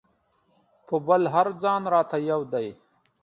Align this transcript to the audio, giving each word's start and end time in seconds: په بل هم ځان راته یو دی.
په 0.87 0.95
بل 1.07 1.21
هم 1.33 1.47
ځان 1.63 1.81
راته 1.93 2.17
یو 2.29 2.41
دی. 2.53 2.67